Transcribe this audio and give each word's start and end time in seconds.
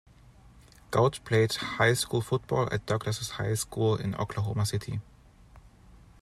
Gautt 0.89 1.23
played 1.25 1.53
high 1.53 1.93
school 1.93 2.21
football 2.21 2.67
at 2.73 2.87
Douglass 2.87 3.29
High 3.29 3.53
School 3.53 3.97
in 3.97 4.15
Oklahoma 4.15 4.65
City. 4.65 4.99